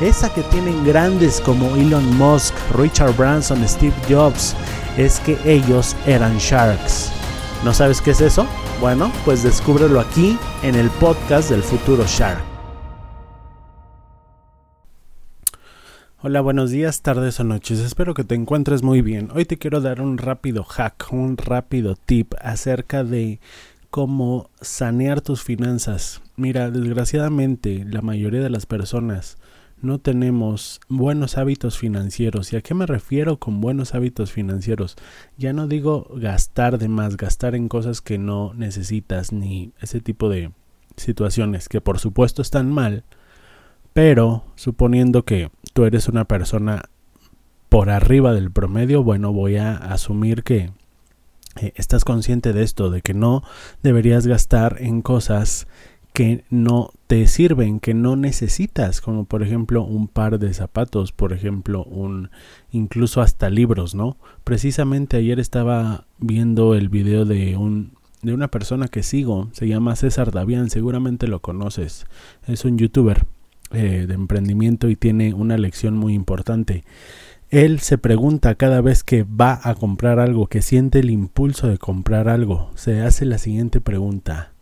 [0.00, 4.56] esa que tienen grandes como Elon Musk, Richard Branson, Steve Jobs,
[4.96, 7.12] es que ellos eran sharks.
[7.64, 8.46] ¿No sabes qué es eso?
[8.80, 12.42] Bueno, pues descúbrelo aquí en el podcast del futuro Shark.
[16.22, 17.80] Hola, buenos días, tardes o noches.
[17.80, 19.28] Espero que te encuentres muy bien.
[19.34, 23.40] Hoy te quiero dar un rápido hack, un rápido tip acerca de
[23.90, 26.22] cómo sanear tus finanzas.
[26.36, 29.36] Mira, desgraciadamente la mayoría de las personas
[29.82, 32.52] no tenemos buenos hábitos financieros.
[32.52, 34.96] ¿Y a qué me refiero con buenos hábitos financieros?
[35.36, 40.28] Ya no digo gastar de más, gastar en cosas que no necesitas, ni ese tipo
[40.28, 40.52] de
[40.96, 43.04] situaciones que por supuesto están mal,
[43.92, 46.84] pero suponiendo que tú eres una persona
[47.68, 50.70] por arriba del promedio, bueno, voy a asumir que
[51.60, 53.42] eh, estás consciente de esto, de que no
[53.82, 55.66] deberías gastar en cosas
[56.12, 61.32] que no te sirven, que no necesitas, como por ejemplo un par de zapatos, por
[61.32, 62.30] ejemplo, un
[62.72, 64.16] incluso hasta libros, ¿no?
[64.44, 67.92] Precisamente ayer estaba viendo el video de un
[68.22, 72.04] de una persona que sigo, se llama César Davián, seguramente lo conoces,
[72.46, 73.24] es un youtuber
[73.72, 76.84] eh, de emprendimiento y tiene una lección muy importante.
[77.48, 81.78] Él se pregunta cada vez que va a comprar algo, que siente el impulso de
[81.78, 84.52] comprar algo, se hace la siguiente pregunta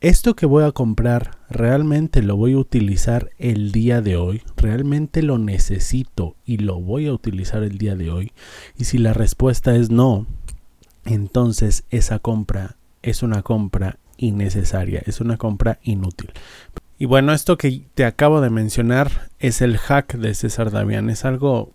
[0.00, 5.22] esto que voy a comprar realmente lo voy a utilizar el día de hoy, realmente
[5.22, 8.32] lo necesito y lo voy a utilizar el día de hoy.
[8.76, 10.26] Y si la respuesta es no,
[11.04, 16.32] entonces esa compra es una compra innecesaria, es una compra inútil.
[16.98, 21.24] Y bueno, esto que te acabo de mencionar es el hack de César Davián, es
[21.24, 21.72] algo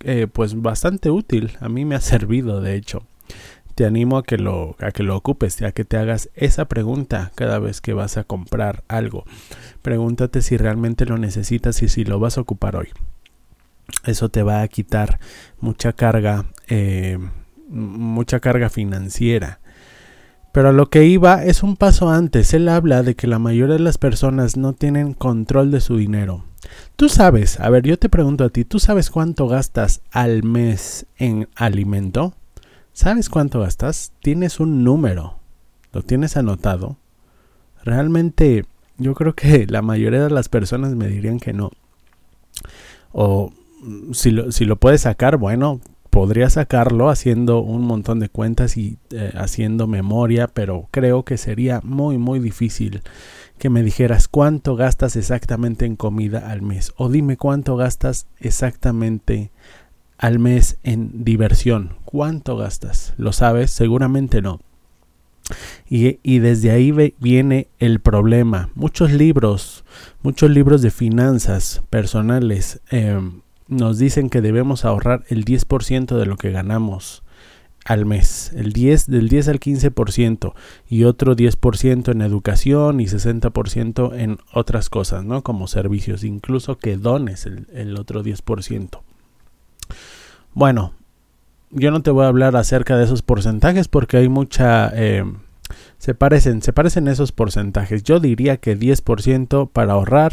[0.00, 3.02] eh, pues bastante útil, a mí me ha servido de hecho
[3.80, 7.32] te animo a que lo a que lo ocupes, a que te hagas esa pregunta
[7.34, 9.24] cada vez que vas a comprar algo.
[9.80, 12.88] Pregúntate si realmente lo necesitas y si lo vas a ocupar hoy.
[14.04, 15.18] Eso te va a quitar
[15.60, 17.16] mucha carga, eh,
[17.70, 19.60] mucha carga financiera.
[20.52, 22.52] Pero a lo que iba es un paso antes.
[22.52, 26.44] Él habla de que la mayoría de las personas no tienen control de su dinero.
[26.96, 31.06] Tú sabes, a ver, yo te pregunto a ti, ¿tú sabes cuánto gastas al mes
[31.16, 32.34] en alimento?
[32.92, 34.12] ¿Sabes cuánto gastas?
[34.20, 35.38] Tienes un número.
[35.92, 36.96] ¿Lo tienes anotado?
[37.84, 38.64] Realmente
[38.98, 41.70] yo creo que la mayoría de las personas me dirían que no.
[43.12, 43.52] O
[43.82, 45.80] mm, si lo, si lo puedes sacar, bueno,
[46.10, 51.80] podría sacarlo haciendo un montón de cuentas y eh, haciendo memoria, pero creo que sería
[51.82, 53.02] muy muy difícil
[53.58, 59.52] que me dijeras cuánto gastas exactamente en comida al mes o dime cuánto gastas exactamente
[60.20, 61.94] al mes en diversión.
[62.04, 63.14] ¿Cuánto gastas?
[63.16, 63.70] ¿Lo sabes?
[63.70, 64.60] Seguramente no.
[65.88, 68.68] Y, desde ahí viene el problema.
[68.74, 69.84] Muchos libros,
[70.22, 76.36] muchos libros de finanzas personales em, nos dicen que debemos ahorrar el 10% de lo
[76.36, 77.24] que ganamos
[77.86, 80.52] al mes, el 10 del 10 al 15%
[80.88, 85.42] y otro 10% en educación y 60% en otras cosas, ¿no?
[85.42, 89.00] Como servicios, incluso que dones el, el otro 10%.
[90.54, 90.94] Bueno,
[91.70, 94.90] yo no te voy a hablar acerca de esos porcentajes porque hay mucha...
[94.94, 95.24] Eh,
[95.98, 98.02] se parecen, se parecen esos porcentajes.
[98.02, 100.32] Yo diría que 10% para ahorrar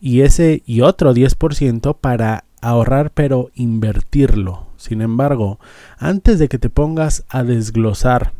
[0.00, 4.66] y ese y otro 10% para ahorrar pero invertirlo.
[4.76, 5.58] Sin embargo,
[5.98, 8.32] antes de que te pongas a desglosar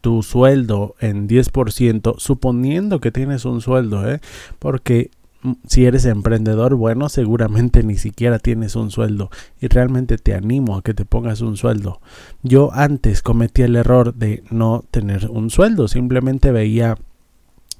[0.00, 4.20] tu sueldo en 10%, suponiendo que tienes un sueldo, ¿eh?
[4.58, 5.10] porque
[5.66, 10.82] si eres emprendedor, bueno, seguramente ni siquiera tienes un sueldo y realmente te animo a
[10.82, 12.00] que te pongas un sueldo.
[12.42, 16.96] Yo antes cometí el error de no tener un sueldo, simplemente veía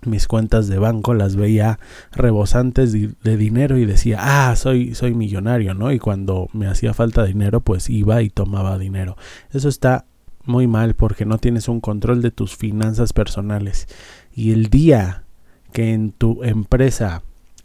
[0.06, 1.78] mis cuentas de banco las veía
[2.12, 5.92] rebosantes de, dinero y decía, ah, soy, soy millonario, ¿no?
[5.92, 9.18] Y cuando me hacía falta dinero, pues iba y tomaba dinero.
[9.52, 10.06] Eso está
[10.46, 13.88] muy mal porque no tienes un control de tus finanzas personales.
[14.34, 15.24] Y el día
[15.72, 17.22] que en tu empresa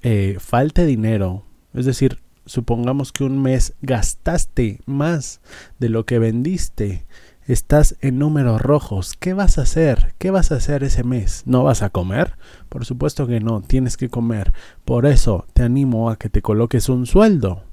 [0.08, 5.42] eh, falte dinero, es decir, supongamos que un mes gastaste más
[5.80, 7.08] de lo que vendiste,
[7.48, 10.14] estás en números rojos, ¿qué vas a hacer?
[10.20, 11.42] ¿Qué vas a hacer ese mes?
[11.48, 12.38] ¿No vas a comer?
[12.70, 14.54] Por supuesto que no, tienes que comer.
[14.86, 17.64] Por eso te animo a que te coloques un sueldo.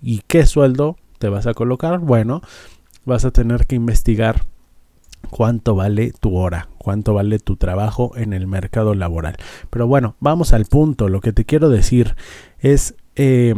[0.00, 1.98] ¿Y qué sueldo te vas a colocar?
[1.98, 2.42] Bueno,
[3.04, 4.44] vas a tener que investigar
[5.32, 9.36] cuánto vale tu hora, cuánto vale tu trabajo en el mercado laboral.
[9.70, 11.08] Pero bueno, vamos al punto.
[11.08, 12.16] Lo que te quiero decir
[12.60, 13.54] es eh,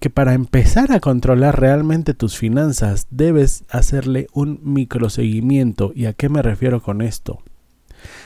[0.00, 5.92] que para empezar a controlar realmente tus finanzas debes hacerle un microseguimiento.
[5.94, 7.38] ¿Y a qué me refiero con esto?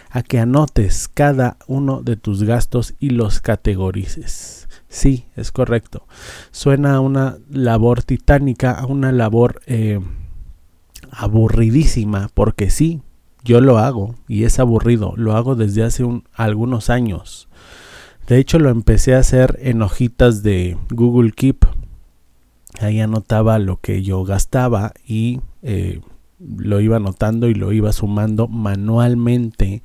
[0.08, 4.69] A que anotes cada uno de tus gastos y los categorices.
[4.88, 6.06] Sí, es correcto.
[6.50, 10.00] Suena a una labor titánica, a una labor eh,
[11.11, 13.03] aburridísima, porque sí,
[13.44, 15.14] yo lo hago y es aburrido.
[15.17, 16.05] Lo hago desde hace
[16.35, 17.49] algunos años.
[18.26, 21.64] De hecho, lo empecé a hacer en hojitas de Google Keep.
[22.81, 26.00] Ahí anotaba lo que yo gastaba y eh,
[26.38, 29.82] lo iba anotando y lo iba sumando manualmente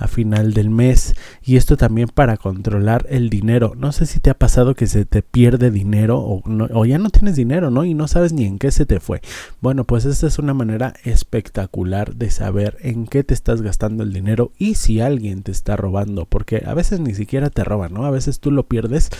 [0.00, 3.74] a final del mes y esto también para controlar el dinero.
[3.76, 7.36] No sé si te ha pasado que se te pierde dinero o, ya no tienes
[7.36, 7.84] dinero, ¿no?
[7.84, 9.20] Y no sabes ni en qué se te fue.
[9.60, 14.12] Bueno, pues esta es una manera espectacular de saber en qué te estás gastando el
[14.12, 18.06] dinero y si alguien te está robando, porque a veces ni siquiera te roban, ¿no?
[18.06, 19.10] A veces tú lo pierdes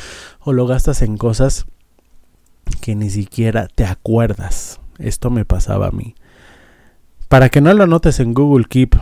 [0.40, 1.66] o lo gastas en cosas
[2.80, 4.80] que ni siquiera te acuerdas.
[4.98, 6.14] Esto me pasaba a mí.
[7.28, 8.96] Para que no lo notes en Google Keep,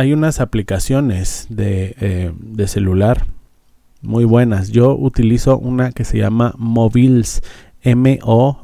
[0.00, 3.26] hay unas aplicaciones de, eh, de, celular
[4.00, 4.70] muy buenas.
[4.70, 7.42] Yo utilizo una que se llama Mobiles,
[7.82, 8.56] M-O-B-I-L-L-S.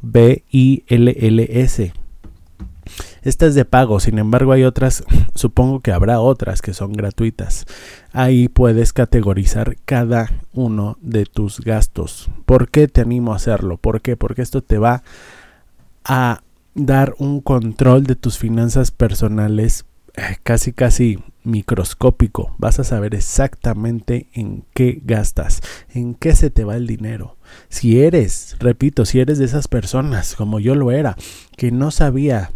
[3.20, 5.04] Esta es de pago, sin embargo hay otras,
[5.34, 7.66] supongo que habrá otras que son gratuitas.
[8.14, 12.30] Ahí puedes categorizar cada uno de tus gastos.
[12.46, 13.76] ¿Por qué te animo a hacerlo?
[13.76, 14.16] ¿Por qué?
[14.16, 15.02] Porque esto te va
[16.02, 16.40] a
[16.74, 19.84] dar un control de tus finanzas personales
[20.42, 22.54] casi casi microscópico.
[22.58, 25.60] Vas a saber exactamente en qué gastas,
[25.94, 27.36] en qué se te va el dinero.
[27.68, 31.16] Si eres, repito, si eres de esas personas, como yo lo era,
[31.56, 32.50] que no sabía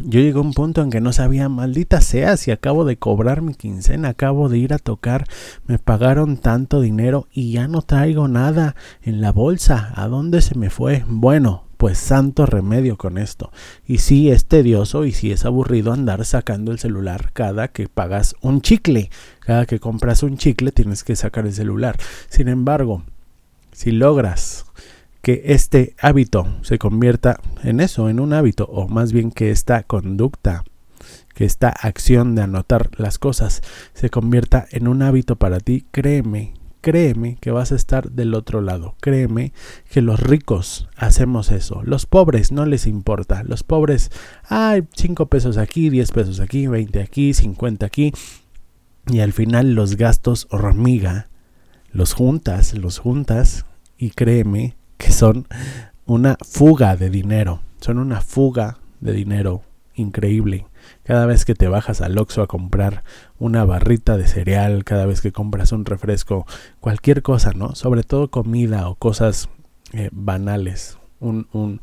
[0.00, 3.42] yo llegué a un punto en que no sabía, maldita sea, si acabo de cobrar
[3.42, 5.26] mi quincena, acabo de ir a tocar,
[5.66, 9.92] me pagaron tanto dinero y ya no traigo nada en la bolsa.
[9.96, 11.04] ¿A dónde se me fue?
[11.08, 13.50] Bueno, pues santo remedio con esto.
[13.86, 18.34] Y sí es tedioso y sí es aburrido andar sacando el celular cada que pagas
[18.42, 19.10] un chicle.
[19.38, 21.96] Cada que compras un chicle tienes que sacar el celular.
[22.28, 23.04] Sin embargo,
[23.72, 24.66] si logras
[25.22, 29.84] que este hábito se convierta en eso, en un hábito, o más bien que esta
[29.84, 30.64] conducta,
[31.34, 33.62] que esta acción de anotar las cosas
[33.94, 38.60] se convierta en un hábito para ti, créeme créeme que vas a estar del otro
[38.60, 38.94] lado.
[39.00, 39.52] Créeme
[39.90, 41.82] que los ricos hacemos eso.
[41.84, 43.42] Los pobres no les importa.
[43.44, 44.10] Los pobres,
[44.48, 48.12] hay 5 pesos aquí, 10 pesos aquí, 20 aquí, 50 aquí.
[49.06, 51.28] Y al final los gastos hormiga
[51.92, 53.64] los juntas, los juntas
[53.96, 55.46] y créeme que son
[56.06, 57.60] una fuga de dinero.
[57.80, 59.62] Son una fuga de dinero
[59.94, 60.66] increíble.
[61.04, 63.04] Cada vez que te bajas al Oxxo a comprar
[63.38, 66.46] una barrita de cereal, cada vez que compras un refresco,
[66.80, 67.74] cualquier cosa, ¿no?
[67.74, 69.48] Sobre todo comida o cosas
[69.92, 70.98] eh, banales.
[71.20, 71.80] Un, un,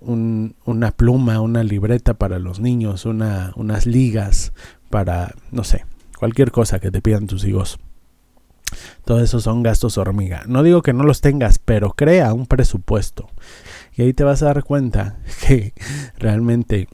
[0.00, 4.52] un, una pluma, una libreta para los niños, una, unas ligas
[4.90, 5.84] para, no sé,
[6.18, 7.78] cualquier cosa que te pidan tus hijos.
[9.04, 10.42] Todo eso son gastos hormiga.
[10.46, 13.28] No digo que no los tengas, pero crea un presupuesto.
[13.94, 15.72] Y ahí te vas a dar cuenta que
[16.18, 16.88] realmente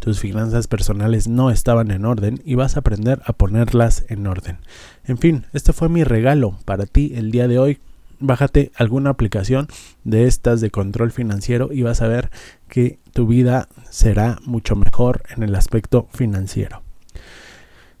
[0.00, 4.58] tus finanzas personales no estaban en orden y vas a aprender a ponerlas en orden.
[5.04, 7.78] En fin, este fue mi regalo para ti el día de hoy.
[8.18, 9.68] Bájate alguna aplicación
[10.04, 12.30] de estas de control financiero y vas a ver
[12.68, 16.82] que tu vida será mucho mejor en el aspecto financiero.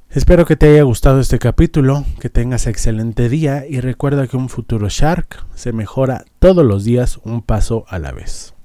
[0.08, 4.48] Espero que te haya gustado este capítulo, que tengas excelente día y recuerda que un
[4.48, 8.55] futuro Shark se mejora todos los días un paso a la vez.